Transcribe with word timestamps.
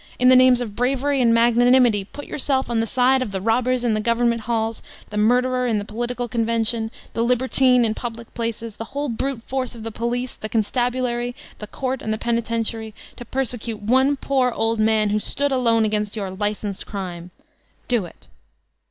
In 0.17 0.29
the 0.29 0.35
name 0.35 0.55
of 0.59 0.75
Bravery 0.75 1.21
and 1.21 1.31
Magnanimity 1.31 2.05
put 2.05 2.25
yourself 2.25 2.71
on 2.71 2.79
the 2.79 2.87
side 2.87 3.21
of 3.21 3.29
the 3.29 3.37
tQhbtr 3.39 3.83
in 3.83 3.93
the 3.93 3.99
government 3.99 4.41
halls, 4.41 4.81
the 5.11 5.15
murderer 5.15 5.67
in 5.67 5.77
the 5.77 5.83
358 5.83 5.93
VOLTAIRINE 5.93 6.01
DE 6.01 6.25
ClEYSE 6.25 6.25
political 6.25 6.27
convention, 6.27 6.91
the 7.13 7.21
libertine 7.23 7.85
in 7.85 7.93
public 7.93 8.33
places, 8.33 8.77
the 8.77 8.97
whole 8.97 9.09
brute 9.09 9.43
force 9.43 9.75
of 9.75 9.83
the 9.83 9.91
police, 9.91 10.33
the 10.33 10.49
constabulary, 10.49 11.35
the 11.59 11.67
court, 11.67 12.01
and 12.01 12.11
the 12.11 12.17
penitentiary, 12.17 12.95
to 13.15 13.25
persecute 13.25 13.79
one 13.83 14.17
poor 14.17 14.49
old 14.53 14.79
man 14.79 15.11
who 15.11 15.19
stood 15.19 15.51
alone 15.51 15.85
against 15.85 16.15
your 16.15 16.31
licensed 16.31 16.87
crime! 16.87 17.29
Do 17.87 18.05
it. 18.05 18.27